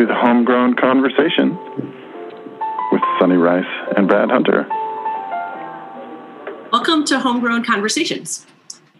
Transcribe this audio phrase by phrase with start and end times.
[0.00, 1.58] to the Homegrown Conversation
[2.90, 3.66] with Sunny Rice
[3.98, 4.66] and Brad Hunter.
[6.72, 8.46] Welcome to Homegrown Conversations.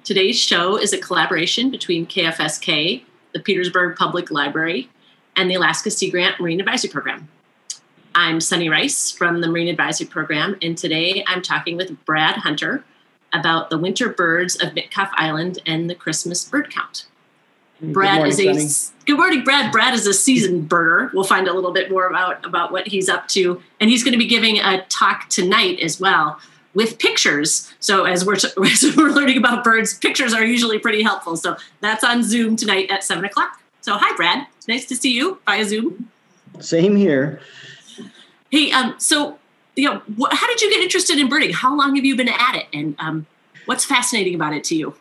[0.05, 3.03] Today's show is a collaboration between KFSK,
[3.33, 4.91] the Petersburg Public Library,
[5.37, 7.31] and the Alaska Sea Grant Marine Advisory Program.
[8.15, 12.85] I'm Sunny Rice from the Marine Advisory Program, and today I'm talking with Brad Hunter
[13.33, 17.07] about the winter birds of Mitkof Island and the Christmas bird count.
[17.83, 18.99] Brad morning, is a Sunny.
[19.07, 19.73] good morning, Brad.
[19.73, 21.13] Brad is a seasoned birder.
[21.13, 24.13] We'll find a little bit more about about what he's up to, and he's going
[24.13, 26.39] to be giving a talk tonight as well
[26.75, 27.73] with pictures.
[27.81, 28.35] So as we're
[28.65, 31.37] as we're learning about birds, pictures are usually pretty helpful.
[31.37, 33.61] So that's on Zoom tonight at seven o'clock.
[33.81, 34.47] So hi, Brad.
[34.69, 36.11] Nice to see you via Zoom.
[36.61, 37.41] Same here.
[38.51, 39.39] Hey, um, so
[39.77, 41.53] you know, wh- how did you get interested in birding?
[41.53, 43.27] How long have you been at it, and um,
[43.65, 44.95] what's fascinating about it to you?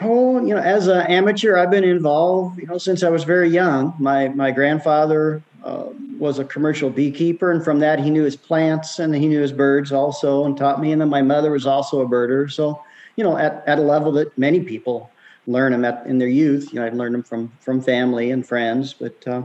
[0.00, 3.48] Oh, you know, as an amateur, I've been involved, you know, since I was very
[3.48, 3.94] young.
[3.98, 5.86] My my grandfather uh,
[6.18, 9.52] was a commercial beekeeper, and from that, he knew his plants and he knew his
[9.52, 10.92] birds also, and taught me.
[10.92, 12.82] And then my mother was also a birder, so
[13.16, 15.10] you know, at, at a level that many people
[15.46, 16.72] learn them at in their youth.
[16.72, 19.42] You know, I learned them from from family and friends, but uh,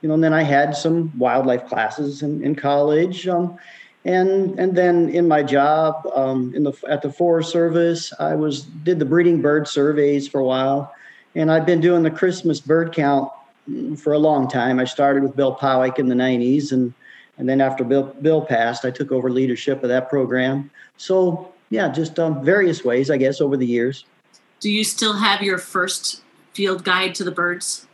[0.00, 3.28] you know, and then I had some wildlife classes in, in college.
[3.28, 3.58] Um,
[4.04, 8.62] and and then in my job um, in the at the Forest Service, I was
[8.62, 10.92] did the breeding bird surveys for a while,
[11.34, 13.30] and I've been doing the Christmas bird count
[13.68, 14.78] mm, for a long time.
[14.78, 16.92] I started with Bill Powick in the '90s, and
[17.38, 20.70] and then after Bill Bill passed, I took over leadership of that program.
[20.98, 24.04] So yeah, just um, various ways, I guess, over the years.
[24.60, 27.86] Do you still have your first field guide to the birds?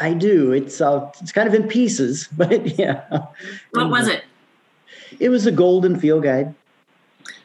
[0.00, 0.52] I do.
[0.52, 3.04] It's uh, it's kind of in pieces, but yeah.
[3.70, 4.24] What was it?
[5.20, 6.54] It was a golden field guide.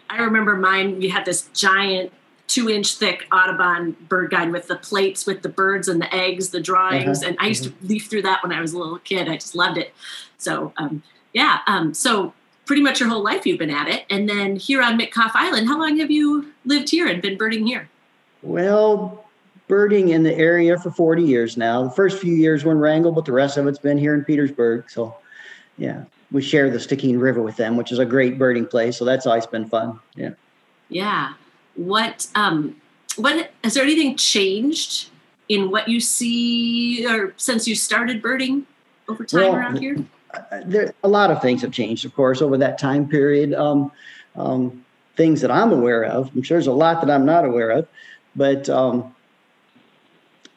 [0.10, 1.00] I remember mine.
[1.00, 2.12] We had this giant
[2.48, 6.60] two-inch thick Audubon bird guide with the plates, with the birds and the eggs, the
[6.62, 9.28] drawings, Uh-huh, and I used to leaf through that when I was a little kid.
[9.28, 9.94] I just loved it.
[10.38, 11.02] So um,
[11.34, 12.34] yeah, um, so
[12.66, 15.68] pretty much your whole life you've been at it, and then here on Mitkof Island,
[15.68, 17.90] how long have you lived here and been birding here?
[18.44, 19.26] Well,
[19.68, 21.84] birding in the area for 40 years now.
[21.84, 24.24] The first few years were in Wrangell, but the rest of it's been here in
[24.24, 24.90] Petersburg.
[24.90, 25.16] So,
[25.78, 26.04] yeah,
[26.34, 28.98] we share the Stikine River with them, which is a great birding place.
[28.98, 30.00] So that's always been fun.
[30.16, 30.32] Yeah.
[30.90, 31.34] Yeah.
[31.76, 32.76] What um
[33.16, 35.10] what has there anything changed
[35.48, 38.66] in what you see or since you started birding
[39.08, 40.04] over time Well, around here?
[40.66, 43.54] There, a lot of things have changed, of course, over that time period.
[43.54, 43.92] Um,
[44.36, 44.84] um,
[45.16, 46.32] things that I'm aware of.
[46.36, 47.88] I'm sure there's a lot that I'm not aware of,
[48.36, 49.14] but um,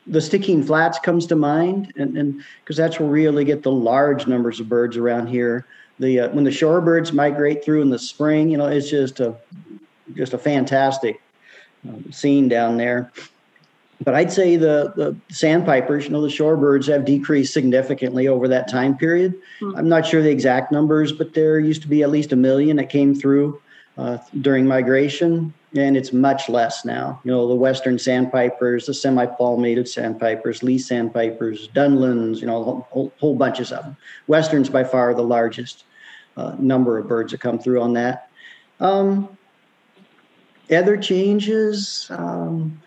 [0.06, 4.26] the Stikine Flats comes to mind, and because that's where we really get the large
[4.26, 5.66] numbers of birds around here.
[5.98, 9.34] The uh, when the shorebirds migrate through in the spring, you know, it's just a
[10.14, 11.20] just a fantastic
[11.88, 13.10] um, scene down there.
[14.04, 18.68] But I'd say the the sandpipers, you know, the shorebirds have decreased significantly over that
[18.68, 19.34] time period.
[19.58, 19.74] Hmm.
[19.76, 22.76] I'm not sure the exact numbers, but there used to be at least a million
[22.76, 23.60] that came through
[23.98, 27.20] uh, during migration, and it's much less now.
[27.24, 33.34] You know, the western sandpipers, the semi-palmated sandpipers, Lee sandpipers, Dunlins, you know, whole, whole
[33.34, 33.96] bunches of them.
[34.26, 35.84] Westerns by far the largest
[36.36, 38.30] uh, number of birds that come through on that.
[38.80, 39.28] Um,
[40.70, 42.80] other changes, um,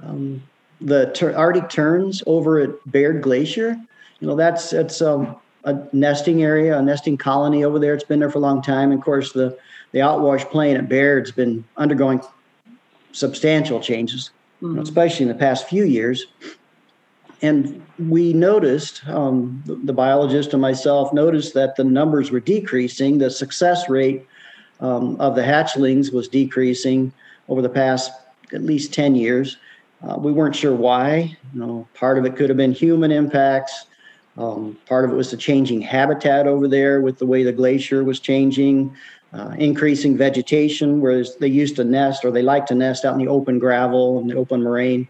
[0.00, 0.42] um,
[0.80, 3.76] the ter- Arctic terns over at Baird Glacier.
[4.20, 7.94] You know, that's it's um, a nesting area, a nesting colony over there.
[7.94, 8.90] It's been there for a long time.
[8.90, 9.56] And of course, the
[9.92, 12.20] the outwash plain at Baird's been undergoing
[13.12, 14.30] substantial changes,
[14.62, 14.80] Mhm.
[14.80, 16.26] especially in the past few years.
[17.42, 23.18] And we noticed, um, the, the biologist and myself noticed that the numbers were decreasing.
[23.18, 24.26] The success rate
[24.80, 27.12] um, of the hatchlings was decreasing
[27.48, 28.10] over the past
[28.52, 29.56] at least 10 years.
[30.02, 31.36] Uh, we weren't sure why.
[31.54, 33.86] You know, part of it could have been human impacts.
[34.38, 38.02] Um, part of it was the changing habitat over there with the way the glacier
[38.02, 38.94] was changing,
[39.32, 43.18] uh, increasing vegetation, whereas they used to nest or they like to nest out in
[43.18, 45.08] the open gravel and the open moraine.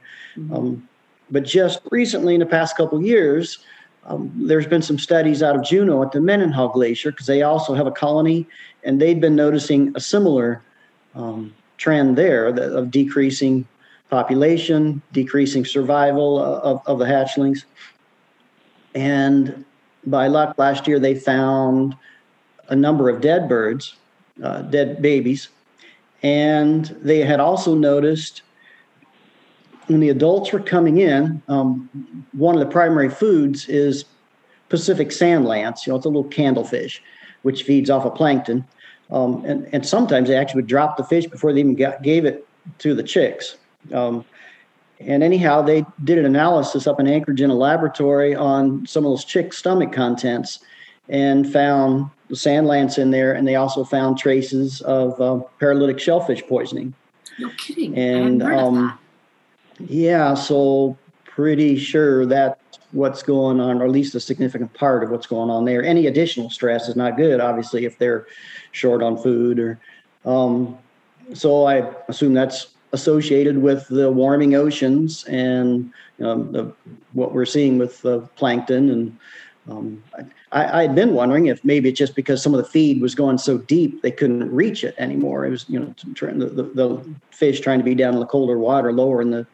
[0.52, 0.88] Um,
[1.30, 3.58] but just recently, in the past couple of years,
[4.06, 7.74] um, there's been some studies out of Juneau at the Mendenhall Glacier because they also
[7.74, 8.46] have a colony,
[8.84, 10.62] and they've been noticing a similar
[11.14, 13.66] um, trend there of decreasing
[14.10, 17.64] population, decreasing survival uh, of, of the hatchlings.
[18.94, 19.64] And
[20.04, 21.96] by luck, last year they found
[22.68, 23.96] a number of dead birds,
[24.42, 25.48] uh, dead babies,
[26.22, 28.42] and they had also noticed
[29.86, 31.88] when the adults were coming in, um,
[32.32, 34.04] one of the primary foods is
[34.68, 35.86] Pacific sand lance.
[35.86, 37.00] You know, it's a little candlefish,
[37.42, 38.64] which feeds off of plankton.
[39.10, 42.24] Um, and, and sometimes they actually would drop the fish before they even got, gave
[42.24, 42.46] it
[42.78, 43.56] to the chicks.
[43.92, 44.24] Um,
[45.00, 49.10] and anyhow, they did an analysis up in Anchorage in a laboratory on some of
[49.10, 50.60] those chick stomach contents
[51.08, 56.42] and found sand lance in there, and they also found traces of uh, paralytic shellfish
[56.42, 56.94] poisoning.
[57.38, 57.96] No kidding.
[57.96, 58.98] And um,
[59.78, 65.10] yeah, so pretty sure that's what's going on, or at least a significant part of
[65.10, 65.82] what's going on there.
[65.82, 68.26] Any additional stress is not good, obviously, if they're
[68.72, 69.80] short on food or.
[70.24, 70.78] Um,
[71.34, 76.72] so I assume that's associated with the warming oceans and um, the,
[77.12, 78.90] what we're seeing with the plankton.
[78.90, 79.18] And
[79.68, 80.02] um,
[80.50, 83.38] I, had been wondering if maybe it's just because some of the feed was going
[83.38, 85.46] so deep they couldn't reach it anymore.
[85.46, 88.26] It was you know trying the, the, the fish trying to be down in the
[88.26, 89.46] colder water, lower in the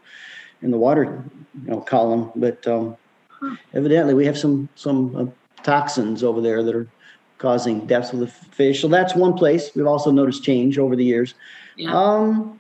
[0.63, 1.23] in the water
[1.63, 2.33] you know column.
[2.37, 2.97] But um,
[3.29, 3.57] huh.
[3.75, 6.89] evidently we have some some uh, toxins over there that are
[7.37, 8.81] causing deaths of the fish.
[8.81, 11.35] So that's one place we've also noticed change over the years.
[11.77, 11.93] Yeah.
[11.93, 12.59] Um,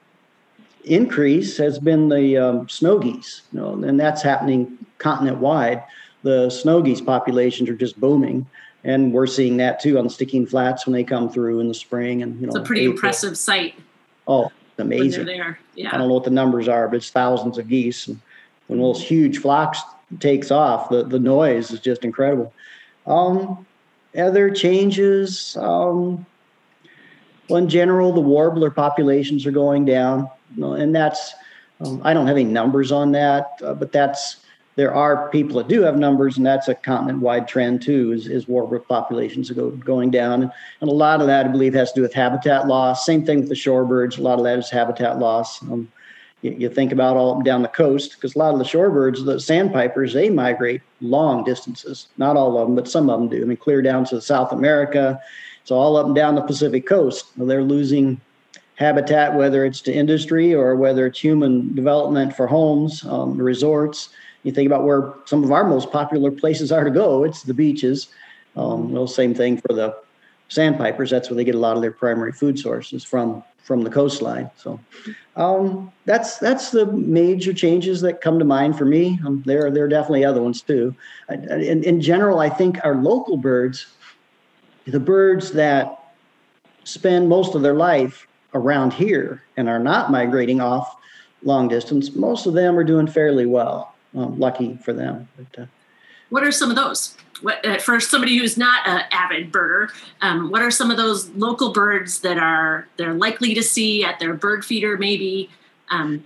[0.84, 5.82] increase has been the um, snow geese, you know, and that's happening continent wide.
[6.22, 8.46] The snow geese populations are just booming,
[8.84, 11.74] and we're seeing that too on the Stikine Flats when they come through in the
[11.74, 12.22] spring.
[12.22, 12.96] And you know, it's a pretty April.
[12.96, 13.74] impressive sight.
[14.26, 15.26] Oh, amazing!
[15.26, 15.88] there, yeah.
[15.88, 18.08] I don't know what the numbers are, but it's thousands of geese.
[18.08, 18.20] And
[18.66, 19.80] when those huge flocks
[20.20, 22.52] takes off, the the noise is just incredible.
[23.06, 23.66] Um,
[24.16, 25.56] other changes.
[25.58, 26.26] Um,
[27.48, 31.34] well, in general, the warbler populations are going down, and that's
[31.80, 34.38] um, I don't have any numbers on that, uh, but that's
[34.78, 38.12] there are people that do have numbers, and that's a continent-wide trend too.
[38.12, 41.90] Is, is warbler populations go, going down, and a lot of that I believe has
[41.92, 43.04] to do with habitat loss.
[43.04, 44.18] Same thing with the shorebirds.
[44.18, 45.60] A lot of that is habitat loss.
[45.62, 45.90] Um,
[46.42, 49.40] you, you, think about all down the coast because a lot of the shorebirds, the
[49.40, 52.06] sandpipers, they migrate long distances.
[52.16, 53.42] Not all of them, but some of them do.
[53.42, 55.20] I mean, clear down to South America
[55.68, 58.18] so all up and down the Pacific coast, they're losing
[58.76, 64.08] habitat, whether it's to industry or whether it's human development for homes, um, resorts.
[64.42, 67.54] You think about where some of our most popular places are to go, it's the
[67.54, 68.08] beaches.
[68.56, 69.96] Um, well, same thing for the
[70.48, 71.10] sandpipers.
[71.10, 74.50] That's where they get a lot of their primary food sources from from the coastline.
[74.56, 74.80] So
[75.36, 79.20] um, that's that's the major changes that come to mind for me.
[79.26, 80.94] Um, there there are definitely other ones too.
[81.28, 83.86] I, in, in general, I think our local birds
[84.86, 86.14] the birds that
[86.84, 90.96] spend most of their life around here and are not migrating off
[91.42, 93.94] long distance, most of them are doing fairly well.
[94.16, 95.28] Um, lucky for them.
[95.36, 95.66] But, uh,
[96.30, 97.16] what are some of those?
[97.40, 99.90] What, uh, for somebody who's not an avid birder,
[100.22, 104.18] um, what are some of those local birds that are they're likely to see at
[104.18, 105.50] their bird feeder, maybe?
[105.90, 106.24] Um,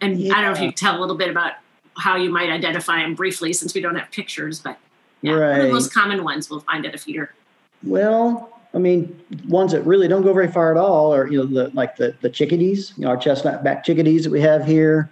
[0.00, 0.32] and yeah.
[0.32, 1.54] I don't know if you can tell a little bit about
[1.98, 4.60] how you might identify them briefly, since we don't have pictures.
[4.60, 4.78] But
[5.20, 5.50] yeah, right.
[5.50, 7.34] one of the most common ones we'll find at a feeder.
[7.82, 11.46] Well, I mean, ones that really don't go very far at all are, you know,
[11.46, 15.10] the like the the chickadees, you know, our chestnut back chickadees that we have here.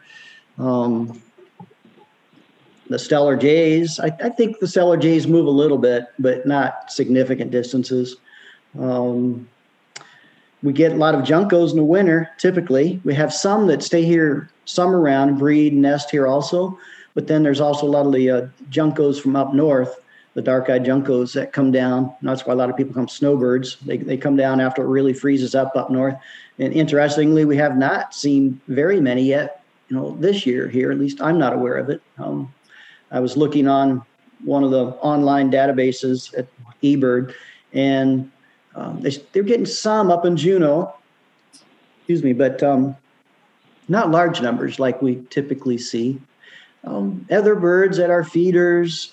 [0.59, 1.21] Um,
[2.89, 3.99] the Steller jays.
[4.01, 8.17] I, I, think the Steller jays move a little bit, but not significant distances.
[8.79, 9.49] Um,
[10.63, 12.31] we get a lot of juncos in the winter.
[12.39, 16.79] Typically, we have some that stay here summer round, breed, nest here also.
[17.15, 19.97] But then there's also a lot of the uh, juncos from up north
[20.37, 22.15] the dark-eyed juncos that come down.
[22.21, 23.77] That's why a lot of people come snowbirds.
[23.77, 26.15] They, they come down after it really freezes up up north.
[26.59, 29.63] And interestingly, we have not seen very many yet.
[29.89, 32.03] You know, this year here, at least I'm not aware of it.
[32.19, 32.53] Um,
[33.11, 34.03] I was looking on
[34.45, 36.47] one of the online databases at
[36.83, 37.35] eBird,
[37.73, 38.31] and
[38.75, 40.95] um, they, they're getting some up in Juneau.
[41.99, 42.97] Excuse me, but um,
[43.89, 46.21] not large numbers like we typically see.
[46.85, 49.13] Um, other birds at our feeders,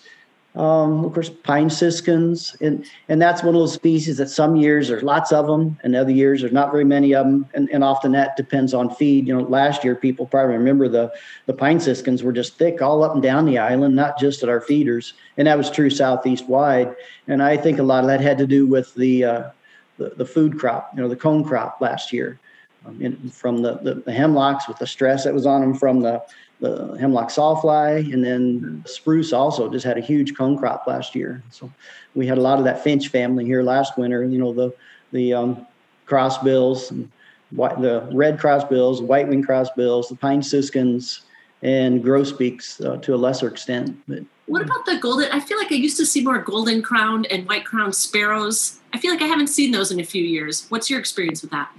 [0.55, 4.87] um, of course, pine siskins, and and that's one of those species that some years
[4.87, 7.83] there's lots of them, and other years there's not very many of them, and, and
[7.83, 9.27] often that depends on feed.
[9.27, 11.11] You know, last year people probably remember the
[11.47, 14.49] the pine siskins were just thick all up and down the island, not just at
[14.49, 16.95] our feeders, and that was true southeast wide.
[17.27, 19.49] And I think a lot of that had to do with the uh,
[19.97, 22.39] the, the food crop, you know, the cone crop last year,
[22.85, 26.21] um, from the, the the hemlocks with the stress that was on them from the
[26.63, 31.43] the hemlock sawfly, and then spruce also just had a huge cone crop last year.
[31.51, 31.69] So
[32.15, 34.23] we had a lot of that finch family here last winter.
[34.23, 34.73] You know the
[35.11, 35.67] the um,
[36.05, 37.11] crossbills, and
[37.51, 41.23] white, the red crossbills, white wing crossbills, the pine siskins,
[41.63, 43.97] and grosbeaks uh, to a lesser extent.
[44.07, 45.29] But what about the golden?
[45.31, 48.79] I feel like I used to see more golden crowned and white crowned sparrows.
[48.93, 50.65] I feel like I haven't seen those in a few years.
[50.69, 51.69] What's your experience with that?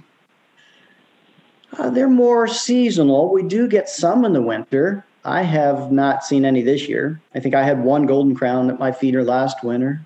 [1.77, 3.31] Uh, they're more seasonal.
[3.31, 5.05] We do get some in the winter.
[5.25, 7.19] I have not seen any this year.
[7.33, 10.05] I think I had one golden crown at my feeder last winter.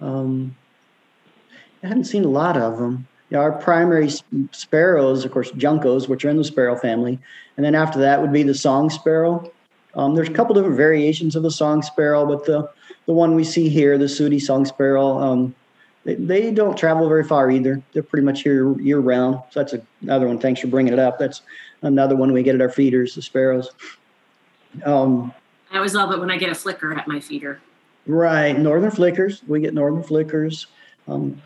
[0.00, 0.54] Um,
[1.82, 3.06] I haven't seen a lot of them.
[3.34, 4.10] our primary
[4.50, 7.18] sparrows, of course, juncos, which are in the sparrow family,
[7.56, 9.50] and then after that would be the song sparrow.
[9.94, 12.70] Um, there's a couple different variations of the song sparrow, but the
[13.06, 15.54] the one we see here, the sooty song sparrow, um,
[16.16, 17.82] they, they, don't travel very far either.
[17.92, 19.42] They're pretty much here year round.
[19.50, 20.38] So that's another one.
[20.38, 21.18] Thanks for bringing it up.
[21.18, 21.42] That's
[21.82, 23.70] another one we get at our feeders, the sparrows.
[24.84, 25.32] Um,
[25.70, 27.60] I always love it when I get a flicker at my feeder.
[28.06, 29.42] Right, northern flickers.
[29.46, 30.66] We get northern flickers.
[31.06, 31.40] Um,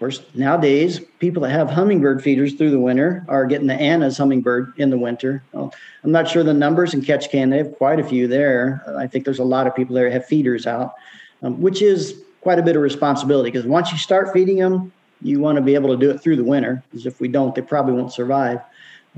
[0.00, 4.72] course, nowadays, people that have hummingbird feeders through the winter are getting the Anna's hummingbird
[4.78, 5.44] in the winter.
[5.52, 7.50] Well, I'm not sure the numbers in Ketchikan.
[7.50, 8.82] They have quite a few there.
[8.96, 10.94] I think there's a lot of people there have feeders out,
[11.42, 14.92] um, which is quite a bit of responsibility because once you start feeding them,
[15.22, 16.82] you want to be able to do it through the winter.
[16.90, 18.60] Because if we don't, they probably won't survive.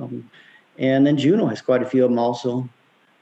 [0.01, 0.29] Um,
[0.79, 2.69] and then Juneau has quite a few of them also.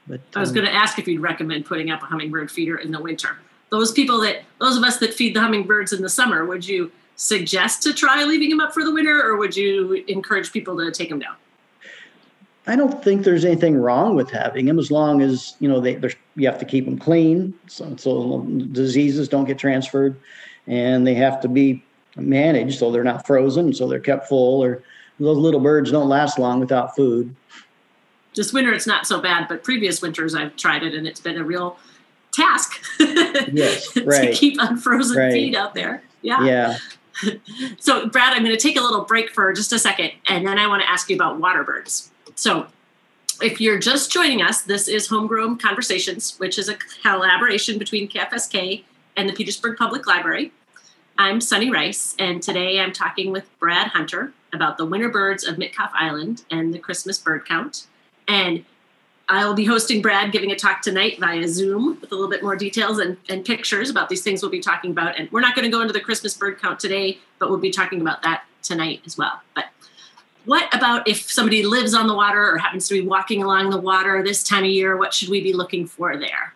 [0.07, 2.77] But I was um, going to ask if you'd recommend putting up a hummingbird feeder
[2.77, 3.37] in the winter.
[3.69, 6.91] Those people that, those of us that feed the hummingbirds in the summer, would you
[7.15, 10.91] suggest to try leaving them up for the winter, or would you encourage people to
[10.91, 11.35] take them down?
[12.67, 15.99] I don't think there's anything wrong with having them as long as you know they
[16.35, 18.41] you have to keep them clean so, so
[18.71, 20.15] diseases don't get transferred,
[20.67, 21.83] and they have to be
[22.15, 24.63] managed so they're not frozen, so they're kept full.
[24.63, 24.83] Or
[25.19, 27.35] those little birds don't last long without food.
[28.35, 31.37] This winter it's not so bad, but previous winters I've tried it and it's been
[31.37, 31.77] a real
[32.31, 32.83] task.
[32.99, 34.33] yes, right.
[34.33, 35.33] to keep unfrozen right.
[35.33, 36.03] feed out there.
[36.21, 36.43] Yeah.
[36.45, 36.77] Yeah.
[37.79, 40.57] so, Brad, I'm going to take a little break for just a second, and then
[40.57, 42.11] I want to ask you about water birds.
[42.35, 42.67] So,
[43.41, 48.83] if you're just joining us, this is Homegrown Conversations, which is a collaboration between KFSK
[49.17, 50.51] and the Petersburg Public Library.
[51.17, 55.55] I'm Sunny Rice, and today I'm talking with Brad Hunter about the winter birds of
[55.55, 57.87] Mitkof Island and the Christmas bird count.
[58.27, 58.63] And
[59.27, 62.43] I will be hosting Brad giving a talk tonight via Zoom with a little bit
[62.43, 65.17] more details and, and pictures about these things we'll be talking about.
[65.17, 67.71] And we're not going to go into the Christmas bird count today, but we'll be
[67.71, 69.41] talking about that tonight as well.
[69.55, 69.65] But
[70.45, 73.77] what about if somebody lives on the water or happens to be walking along the
[73.77, 74.97] water this time of year?
[74.97, 76.53] What should we be looking for there?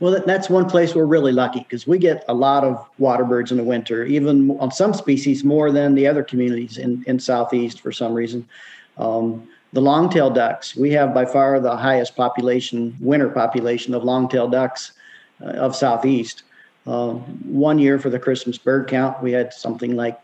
[0.00, 3.50] Well, that's one place we're really lucky because we get a lot of water birds
[3.50, 7.80] in the winter, even on some species more than the other communities in, in Southeast
[7.80, 8.48] for some reason.
[8.96, 14.52] Um, the long-tailed ducks, we have by far the highest population, winter population of long-tailed
[14.52, 14.92] ducks
[15.42, 16.44] uh, of Southeast.
[16.86, 20.18] Uh, one year for the Christmas bird count, we had something like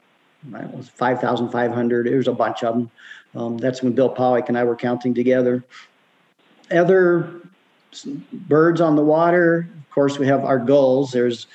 [0.52, 2.06] it was 5,500.
[2.06, 2.90] There's a bunch of them.
[3.34, 5.64] Um, that's when Bill Powick and I were counting together.
[6.70, 7.30] Other
[8.32, 11.12] birds on the water, of course, we have our gulls.
[11.12, 11.46] There's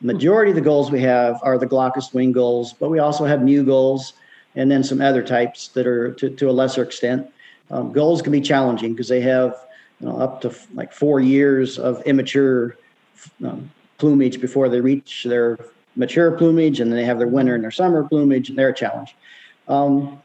[0.00, 3.42] majority of the gulls we have are the glaucous wing gulls, but we also have
[3.42, 4.14] mew gulls
[4.54, 7.30] and then some other types that are to, to a lesser extent.
[7.70, 9.54] Um, gulls can be challenging because they have
[10.00, 12.76] you know, up to f- like four years of immature
[13.44, 15.58] um, plumage before they reach their
[15.96, 18.74] mature plumage, and then they have their winter and their summer plumage, and they're a
[18.74, 19.14] challenge.
[19.68, 20.22] Um,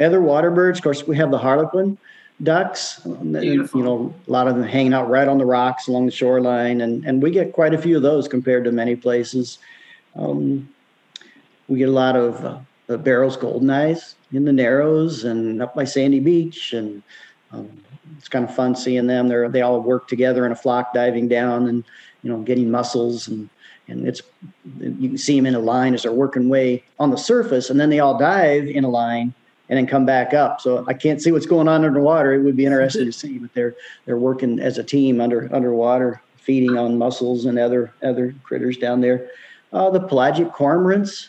[0.00, 1.98] other water birds, of course, we have the harlequin
[2.42, 3.00] ducks.
[3.00, 3.80] Beautiful.
[3.80, 6.80] You know, a lot of them hanging out right on the rocks along the shoreline,
[6.80, 9.58] and and we get quite a few of those compared to many places.
[10.14, 10.68] Um,
[11.68, 15.74] we get a lot of uh, the Barrow's Golden Eyes in the Narrows and up
[15.74, 17.02] by Sandy Beach, and
[17.52, 17.70] um,
[18.18, 19.28] it's kind of fun seeing them.
[19.28, 21.84] They they all work together in a flock, diving down and
[22.22, 23.48] you know getting mussels and
[23.88, 24.22] and it's
[24.80, 27.80] you can see them in a line as they're working way on the surface, and
[27.80, 29.34] then they all dive in a line
[29.68, 30.60] and then come back up.
[30.60, 32.32] So I can't see what's going on underwater.
[32.32, 36.22] It would be interesting to see, but they're they're working as a team under underwater,
[36.36, 39.30] feeding on mussels and other other critters down there.
[39.72, 41.28] Uh, the pelagic cormorants,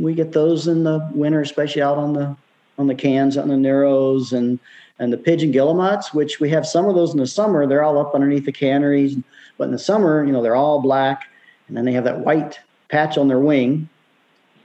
[0.00, 2.36] we get those in the winter, especially out on the
[2.78, 4.58] on the cans, on the narrows, and
[4.98, 7.66] and the pigeon guillemots, which we have some of those in the summer.
[7.66, 9.16] They're all up underneath the canneries,
[9.56, 11.28] but in the summer, you know, they're all black,
[11.70, 12.60] and then they have that white
[12.90, 13.88] patch on their wing,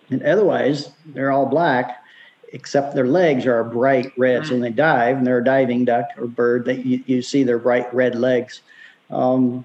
[0.09, 2.03] and otherwise they're all black,
[2.51, 4.45] except their legs are a bright red.
[4.45, 7.43] So when they dive, and they're a diving duck or bird, that you, you see
[7.43, 8.61] their bright red legs.
[9.09, 9.63] Um,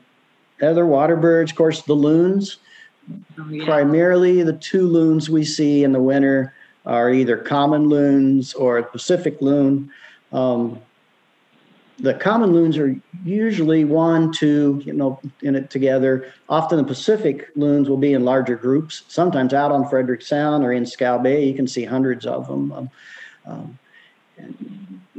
[0.63, 2.59] other water birds, of course, the loons
[3.39, 3.65] Oh, yeah.
[3.65, 6.55] Primarily, the two loons we see in the winter
[6.87, 9.91] are either common loons or Pacific loon.
[10.33, 10.81] Um,
[12.03, 16.33] the common loons are usually one, two, you know, in it together.
[16.49, 19.03] Often the Pacific loons will be in larger groups.
[19.09, 22.73] Sometimes out on Frederick Sound or in Scow Bay, you can see hundreds of them.
[22.73, 22.91] Um,
[23.47, 23.79] um,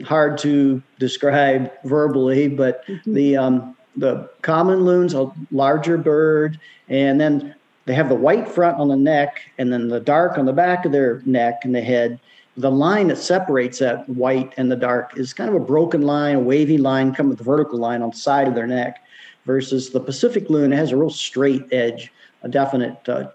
[0.05, 3.13] hard to describe verbally, but mm-hmm.
[3.13, 6.59] the um, the common loon's a larger bird,
[6.89, 10.45] and then they have the white front on the neck and then the dark on
[10.45, 12.19] the back of their neck and the head.
[12.57, 16.35] The line that separates that white and the dark is kind of a broken line,
[16.35, 19.03] a wavy line, come with the vertical line on the side of their neck,
[19.45, 22.11] versus the Pacific loon it has a real straight edge,
[22.43, 23.29] a definite uh,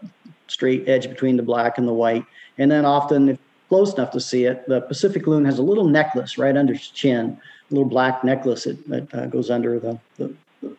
[0.48, 2.24] straight edge between the black and the white.
[2.58, 5.88] And then often, if close enough to see it, the Pacific loon has a little
[5.88, 7.38] necklace right under its chin,
[7.70, 10.34] a little black necklace that, that uh, goes under the, the,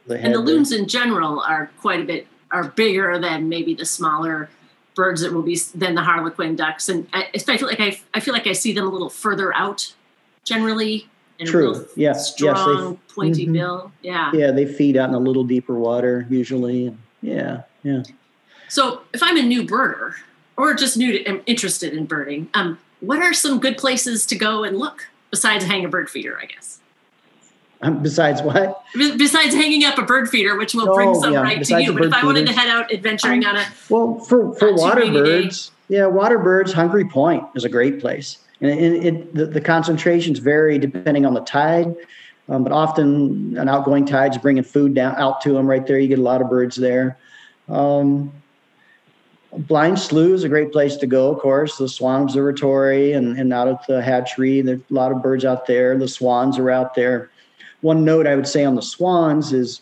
[0.07, 0.25] the head.
[0.25, 0.55] And the there.
[0.55, 4.49] loons in general are quite a bit are bigger than maybe the smaller
[4.97, 6.89] birds that will be than the harlequin ducks.
[6.89, 9.55] And I, I feel like I, I feel like I see them a little further
[9.55, 9.93] out
[10.43, 11.07] generally.
[11.39, 11.87] And True.
[11.95, 12.33] Yes.
[12.33, 13.15] Strong, yes.
[13.15, 13.53] pointy Mhm.
[13.53, 13.91] bill.
[14.01, 14.31] Yeah.
[14.33, 16.97] They, yeah, they feed out in a little deeper water usually.
[17.21, 17.61] Yeah.
[17.83, 18.01] Yeah.
[18.69, 20.15] So if I'm a new birder
[20.57, 24.35] or just new to am interested in birding, um, what are some good places to
[24.35, 26.39] go and look besides hang a bird feeder?
[26.41, 26.79] I guess.
[27.81, 28.83] Um, besides what?
[28.95, 31.83] Be- Besides hanging up a bird feeder, which will bring Oh, some yeah, right to
[31.83, 31.93] you.
[31.93, 35.11] But if I wanted to head out adventuring on a Well, for for water day.
[35.11, 39.61] birds, yeah, water birds, Hungry Point is a great place, and it, it the, the
[39.61, 41.95] concentrations vary depending on the tide,
[42.49, 45.99] um, but often an outgoing tide's bringing food down out to them right there.
[45.99, 47.17] You get a lot of birds there.
[47.69, 48.31] Um,
[49.53, 51.77] Blind Slough is a great place to go, of course.
[51.77, 55.65] The Swan Observatory and, and out at the hatchery, there's a lot of birds out
[55.67, 55.97] there.
[55.97, 57.29] The swans are out there.
[57.81, 59.81] One note I would say on the swans is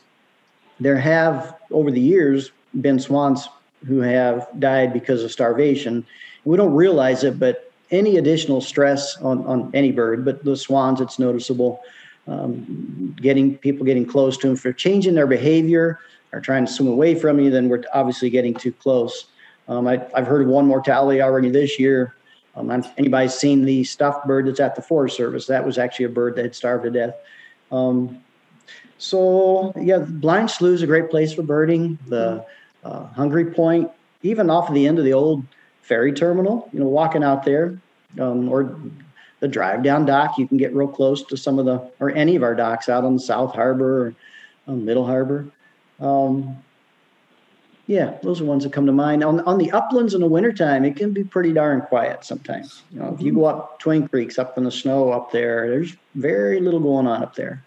[0.80, 3.48] there have over the years been swans
[3.88, 6.06] who have died because of starvation.
[6.44, 11.00] We don't realize it, but any additional stress on, on any bird, but the swans,
[11.02, 11.82] it's noticeable.
[12.28, 16.00] Um, getting people getting close to them for changing their behavior
[16.34, 19.26] or trying to swim away from you, then we're obviously getting too close.
[19.68, 22.16] Um, I, I've heard of one mortality already this year.
[22.56, 22.84] Um,
[23.28, 26.46] seen the stuffed bird that's at the Forest Service, that was actually a bird that
[26.46, 27.16] had starved to death.
[27.72, 28.22] Um,
[28.98, 31.98] so yeah, Blind Slough is a great place for birding.
[32.08, 32.46] The
[32.84, 33.92] uh, Hungry Point,
[34.24, 35.44] even off of the end of the old
[35.82, 37.80] ferry terminal, you know, walking out there,
[38.20, 38.76] um, or
[39.40, 42.36] the drive down dock, you can get real close to some of the or any
[42.36, 44.16] of our docks out on the South Harbor or
[44.68, 45.46] um, Middle Harbor.
[46.00, 46.58] Um,
[47.88, 49.24] yeah, those are ones that come to mind.
[49.24, 52.82] On on the uplands in the wintertime, it can be pretty darn quiet sometimes.
[52.92, 55.96] You know, if you go up Twin Creeks up in the snow up there, there's
[56.16, 57.64] very little going on up there.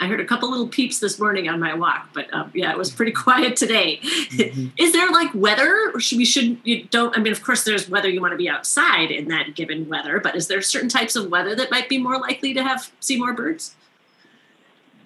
[0.00, 2.78] I heard a couple little peeps this morning on my walk, but um, yeah, it
[2.78, 4.00] was pretty quiet today.
[4.02, 4.72] Mhm.
[4.76, 7.16] Is there like weather, or should we should you don't?
[7.16, 10.18] I mean, of course, there's weather you want to be outside in that given weather,
[10.18, 13.16] but is there certain types of weather that might be more likely to have see
[13.16, 13.76] more birds?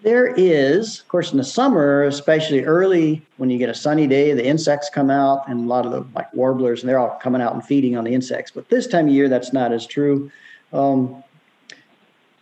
[0.03, 4.33] There is, of course, in the summer, especially early when you get a sunny day,
[4.33, 7.43] the insects come out, and a lot of the like warblers, and they're all coming
[7.43, 8.53] out and feeding on the insects.
[8.53, 10.31] But this time of year, that's not as true.
[10.73, 11.25] Um,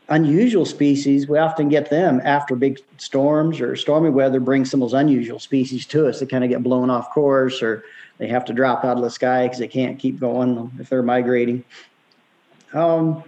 [0.08, 4.90] unusual species, we often get them after big storms or stormy weather brings some of
[4.90, 6.20] those unusual species to us.
[6.20, 7.84] They kind of get blown off course, or
[8.18, 11.02] they have to drop out of the sky because they can't keep going if they're
[11.02, 11.64] migrating.
[12.74, 13.24] Um,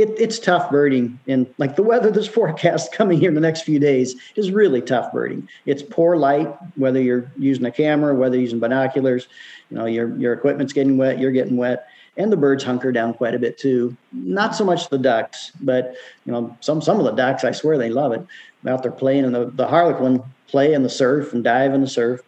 [0.00, 1.18] it, it's tough birding.
[1.28, 4.80] And like the weather this forecast coming here in the next few days is really
[4.80, 5.48] tough birding.
[5.66, 9.28] It's poor light whether you're using a camera whether you're using binoculars
[9.70, 11.86] you know your your equipment's getting wet you're getting wet.
[12.16, 13.96] And the birds hunker down quite a bit too.
[14.12, 17.76] Not so much the ducks but you know some some of the ducks i swear
[17.76, 18.26] they love it.
[18.66, 21.88] Out there playing in the, the harlequin play in the surf and dive in the
[21.88, 22.20] surf.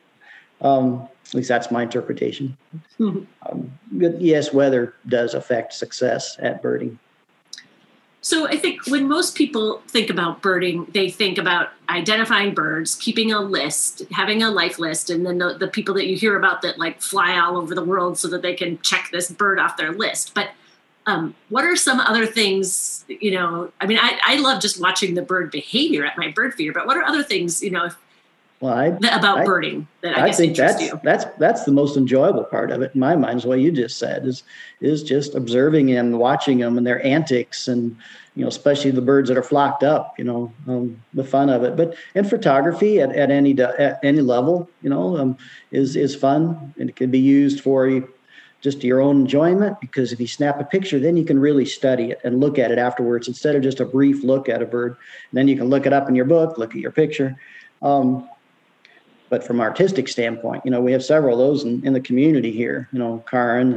[0.60, 2.56] Um, at least that's my interpretation.
[3.00, 6.98] Um, but yes weather does affect success at birding
[8.24, 13.32] So I think when most people think about birding, they think about identifying birds, keeping
[13.32, 16.62] a list, having a life list, and then the, the people that you hear about
[16.62, 19.76] that like fly all over the world so that they can check this bird off
[19.76, 20.34] their list.
[20.34, 20.50] But
[21.04, 25.14] um, what are some other things, you know, I mean, I, I love just watching
[25.14, 27.90] the bird behavior at my bird feeder, but what are other things, you know,
[28.62, 30.98] well i about I- birding that I, I guess think that's you?
[31.02, 33.98] that's that's the most enjoyable part of it in my mind is what you just
[33.98, 34.44] said is
[34.80, 37.96] is just observing and watching them and their antics and
[38.34, 41.62] you know especially the birds that are flocked up you know um, the fun of
[41.64, 41.76] it.
[41.76, 45.36] But and photography at, at any at any level you know um,
[45.70, 48.02] is is fun and it can be used for
[48.60, 52.12] just your own enjoyment because if you snap a picture then you can really study
[52.12, 54.96] it and look at it afterwards instead of just a brief look at a bird.
[55.32, 57.36] Then you can look it up in your book look at your picture.
[57.82, 58.28] Um,
[59.32, 62.00] but from an artistic standpoint, you know, we have several of those in, in the
[62.02, 63.72] community here, you know, Karin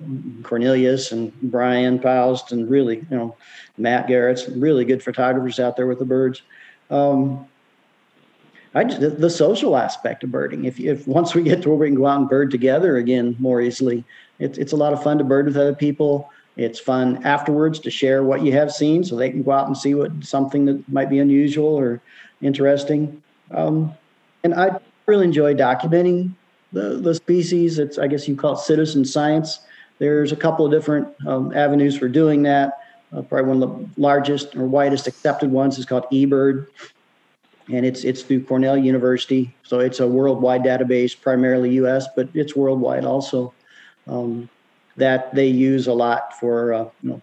[0.00, 3.36] and Cornelius and Brian Faust and really, you know,
[3.78, 6.42] Matt Garrett's really good photographers out there with the birds.
[6.88, 7.48] Um,
[8.76, 10.66] I just, the, the social aspect of birding.
[10.66, 13.34] If, if once we get to where we can go out and bird together again
[13.40, 14.04] more easily,
[14.38, 16.30] it's it's a lot of fun to bird with other people.
[16.56, 19.76] It's fun afterwards to share what you have seen, so they can go out and
[19.76, 22.00] see what something that might be unusual or
[22.40, 23.20] interesting.
[23.50, 23.92] Um,
[24.46, 26.30] and I really enjoy documenting
[26.72, 27.78] the, the species.
[27.78, 29.60] It's, I guess you call it citizen science.
[29.98, 32.78] There's a couple of different um, avenues for doing that.
[33.12, 36.68] Uh, probably one of the largest or widest accepted ones is called eBird.
[37.72, 39.54] and it's it's through Cornell University.
[39.62, 43.52] So it's a worldwide database, primarily U.S., but it's worldwide also.
[44.06, 44.48] Um,
[44.96, 47.22] that they use a lot for uh, you know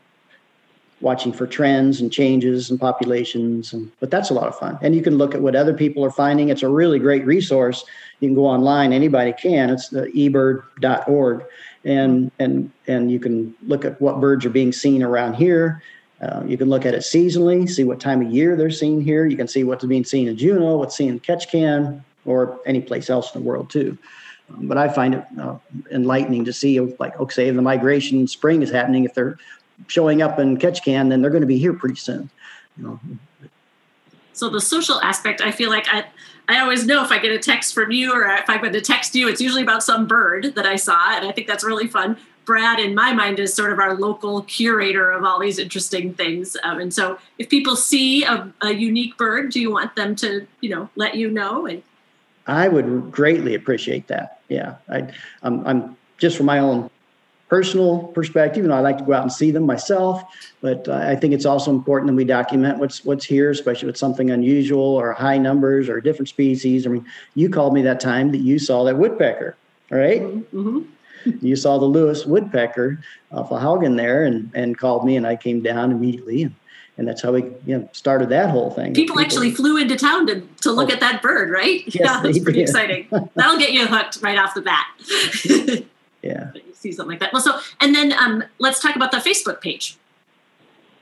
[1.04, 4.80] watching for trends and changes and populations and but that's a lot of fun.
[4.82, 6.50] And you can look at what other people are finding.
[6.50, 7.84] It's a really great resource.
[8.22, 9.70] You can go online anybody can.
[9.70, 11.46] It's the ebird.org
[11.84, 15.84] and and and you can look at what birds are being seen around here.
[16.22, 19.26] Uh, you can look at it seasonally see what time of year they're seen here.
[19.26, 23.10] You can see what's being seen in juneau what's seen in ketchikan or any place
[23.10, 23.98] else in the world too.
[24.50, 25.56] But I find it uh,
[25.92, 29.06] enlightening to see, like, okay, the migration spring is happening.
[29.06, 29.38] If they're
[29.88, 32.30] showing up in Ketchikan, then they're going to be here pretty soon.
[32.78, 33.00] You know.
[34.34, 36.06] So the social aspect, I feel like I,
[36.48, 38.82] I always know if I get a text from you or if I'm going to
[38.82, 41.88] text you, it's usually about some bird that I saw, and I think that's really
[41.88, 42.18] fun.
[42.46, 46.58] Brad, in my mind, is sort of our local curator of all these interesting things.
[46.64, 50.46] Um, and so, if people see a, a, unique bird, do you want them to,
[50.60, 51.68] you know, let you know?
[51.68, 51.82] And
[52.46, 54.42] I would greatly appreciate that.
[54.50, 55.08] Yeah, I,
[55.42, 56.90] I'm, I'm just for my own
[57.54, 58.66] personal perspective.
[58.66, 60.24] Know, I like to go out and see them myself,
[60.62, 63.98] but uh, I think it's also important that we document what's what's here, especially with
[63.98, 66.88] something unusual or high numbers or different species.
[66.88, 69.56] I mean, you called me that time that you saw that woodpecker,
[69.92, 70.22] right?
[70.24, 70.80] Mm-hmm.
[71.46, 73.00] you saw the Lewis woodpecker
[73.32, 76.42] off of Haugen there, and and called me, and I came down immediately.
[76.42, 76.56] And,
[76.98, 78.96] and that's how we you know started that whole thing.
[78.96, 81.84] People, People actually flew into town to, to look oh, at that bird, right?
[81.86, 82.70] Yes, yeah, that's pretty did.
[82.70, 83.08] exciting.
[83.36, 84.88] That'll get you hooked right off the bat.
[86.24, 86.50] yeah
[86.92, 87.34] something like that.
[87.34, 89.98] Well, so and then um, let's talk about the Facebook page.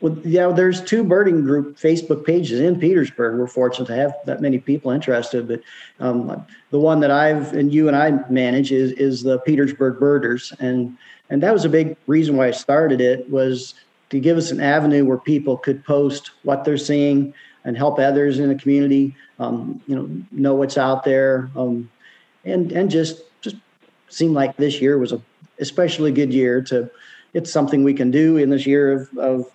[0.01, 3.37] Well, yeah, there's two birding group Facebook pages in Petersburg.
[3.37, 5.61] We're fortunate to have that many people interested, but
[5.99, 10.53] um, the one that I've and you and I manage is is the Petersburg Birders,
[10.59, 10.97] and
[11.29, 13.75] and that was a big reason why I started it was
[14.09, 18.39] to give us an avenue where people could post what they're seeing and help others
[18.39, 21.89] in the community, um, you know, know what's out there, um,
[22.43, 23.55] and and just just
[24.09, 25.21] seemed like this year was a
[25.61, 26.89] especially good year to
[27.33, 29.51] it's something we can do in this year of, of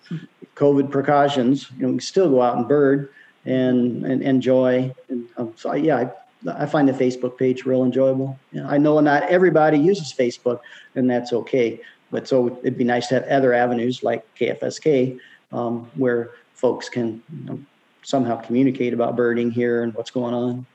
[0.55, 1.69] COVID precautions.
[1.77, 3.09] You know, we can still go out and bird
[3.45, 4.93] and, and enjoy.
[5.09, 6.09] And um, so, yeah,
[6.47, 8.37] I, I, find the Facebook page real enjoyable.
[8.51, 10.61] You know, I know not everybody uses Facebook,
[10.95, 11.79] and that's okay.
[12.09, 15.19] But so it'd be nice to have other avenues like KFSK
[15.51, 17.59] um, where folks can you know,
[18.01, 20.65] somehow communicate about birding here and what's going on.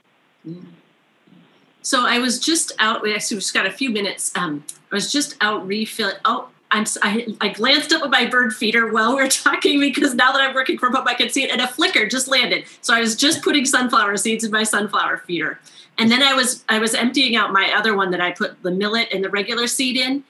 [1.83, 3.03] So I was just out.
[3.03, 4.33] We actually just got a few minutes.
[4.37, 6.16] Um, I was just out refilling.
[6.25, 6.85] Oh, I'm.
[7.03, 10.40] I, I glanced up at my bird feeder while we are talking because now that
[10.40, 12.64] I'm working from home, I can see it, and a flicker just landed.
[12.81, 15.59] So I was just putting sunflower seeds in my sunflower feeder,
[15.99, 18.71] and then I was I was emptying out my other one that I put the
[18.71, 20.25] millet and the regular seed in,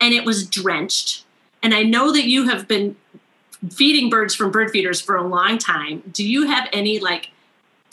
[0.00, 1.24] and it was drenched.
[1.62, 2.96] And I know that you have been
[3.70, 6.02] feeding birds from bird feeders for a long time.
[6.12, 7.30] Do you have any like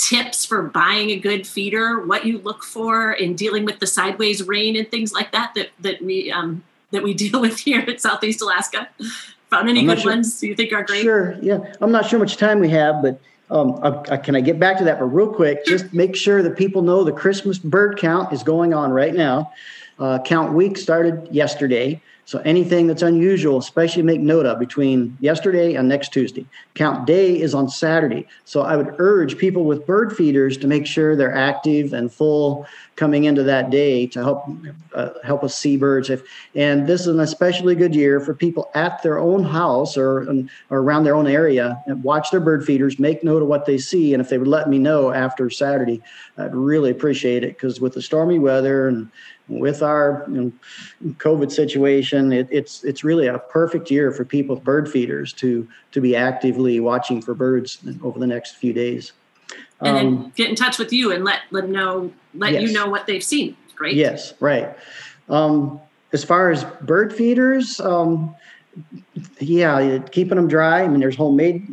[0.03, 4.43] tips for buying a good feeder, what you look for in dealing with the sideways
[4.43, 7.97] rain and things like that that that we um, that we deal with here in
[7.97, 8.89] Southeast Alaska.
[9.49, 10.11] Found any good sure.
[10.11, 11.01] ones you think are great?
[11.03, 11.37] Sure.
[11.41, 13.19] Yeah, I'm not sure how much time we have, but
[13.51, 14.99] um, I, I, can I get back to that?
[14.99, 18.73] But real quick, just make sure that people know the Christmas bird count is going
[18.73, 19.53] on right now.
[19.99, 22.01] Uh, count week started yesterday.
[22.25, 26.45] So anything that's unusual, especially make note of between yesterday and next Tuesday.
[26.73, 28.27] Count day is on Saturday.
[28.45, 32.65] So I would urge people with bird feeders to make sure they're active and full
[32.95, 34.45] coming into that day to help
[34.93, 36.09] uh, help us see birds.
[36.09, 36.23] If
[36.55, 40.27] and this is an especially good year for people at their own house or
[40.69, 43.77] or around their own area and watch their bird feeders, make note of what they
[43.77, 46.01] see, and if they would let me know after Saturday,
[46.37, 49.09] I'd really appreciate it because with the stormy weather and
[49.47, 54.55] with our you know, COVID situation, it, it's it's really a perfect year for people
[54.55, 59.13] with bird feeders to to be actively watching for birds over the next few days.
[59.83, 62.63] And um, then get in touch with you and let them know, let yes.
[62.63, 63.55] you know what they've seen.
[63.75, 63.95] Great.
[63.95, 64.75] Yes, right.
[65.29, 65.81] Um,
[66.13, 68.35] as far as bird feeders, um,
[69.39, 70.83] yeah, keeping them dry.
[70.83, 71.67] I mean, there's homemade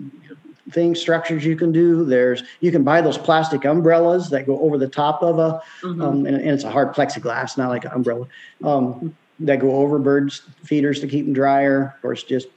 [0.73, 2.05] things, structures you can do.
[2.05, 6.01] There's you can buy those plastic umbrellas that go over the top of a, mm-hmm.
[6.01, 8.27] um, and, and, it's a hard plexiglass, not like an umbrella,
[8.65, 11.95] um, that go over birds feeders to keep them drier.
[11.97, 12.49] Of course, just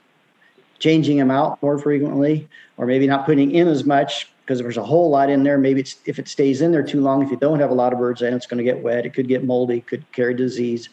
[0.80, 4.84] changing them out more frequently, or maybe not putting in as much because there's a
[4.84, 5.58] whole lot in there.
[5.58, 7.94] Maybe it's if it stays in there too long, if you don't have a lot
[7.94, 9.06] of birds in, it's going to get wet.
[9.06, 10.90] It could get moldy, could carry disease.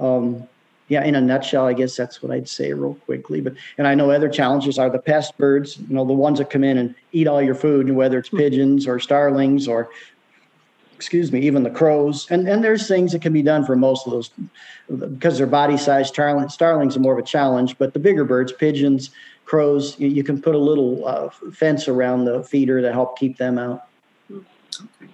[0.00, 0.46] Um,
[0.88, 3.40] yeah, in a nutshell, I guess that's what I'd say real quickly.
[3.40, 6.48] But and I know other challenges are the pest birds, you know, the ones that
[6.48, 8.38] come in and eat all your food, and whether it's hmm.
[8.38, 9.90] pigeons or starlings or
[10.94, 12.26] excuse me, even the crows.
[12.30, 14.30] And and there's things that can be done for most of those
[14.88, 16.08] because their body size.
[16.08, 19.10] Starling, starlings are more of a challenge, but the bigger birds, pigeons,
[19.46, 23.38] crows, you, you can put a little uh, fence around the feeder to help keep
[23.38, 23.86] them out.
[24.30, 25.10] Okay,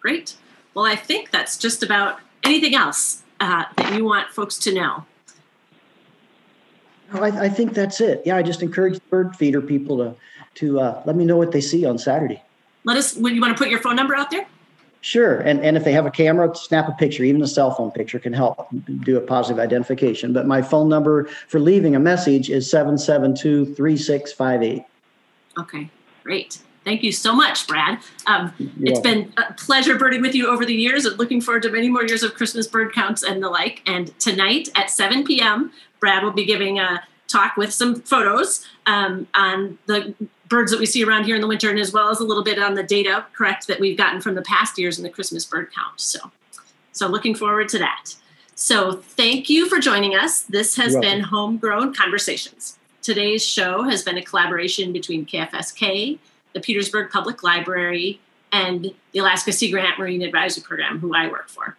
[0.00, 0.36] great.
[0.74, 5.04] Well, I think that's just about anything else uh, that you want folks to know.
[7.12, 8.22] Oh, I, I think that's it.
[8.24, 10.16] Yeah, I just encourage bird feeder people to
[10.54, 12.42] to uh, let me know what they see on Saturday.
[12.84, 13.14] Let us.
[13.16, 14.46] Would you want to put your phone number out there?
[15.04, 17.24] Sure, and and if they have a camera, snap a picture.
[17.24, 18.68] Even a cell phone picture can help
[19.02, 20.32] do a positive identification.
[20.32, 24.86] But my phone number for leaving a message is 772-3658.
[25.58, 25.90] Okay,
[26.22, 26.58] great.
[26.84, 27.98] Thank you so much, Brad.
[28.26, 31.70] Um, it's been a pleasure birding with you over the years and looking forward to
[31.70, 33.82] many more years of Christmas bird counts and the like.
[33.84, 39.28] And tonight at 7 p.m., Brad will be giving a talk with some photos um,
[39.34, 40.14] on the
[40.48, 42.44] birds that we see around here in the winter and as well as a little
[42.44, 45.44] bit on the data, correct, that we've gotten from the past years in the Christmas
[45.44, 46.00] bird count.
[46.00, 46.18] So,
[46.92, 48.14] so looking forward to that.
[48.54, 50.42] So thank you for joining us.
[50.42, 51.30] This has You're been welcome.
[51.30, 52.78] Homegrown Conversations.
[53.02, 56.18] Today's show has been a collaboration between KFSK,
[56.52, 58.20] the Petersburg Public Library,
[58.52, 61.76] and the Alaska Sea Grant Marine Advisory Program, who I work for.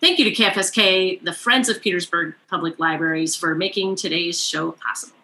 [0.00, 5.16] Thank you to KFSK, the Friends of Petersburg Public Libraries, for making today's show possible.